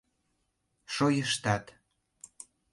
[0.93, 1.65] Шойыштат!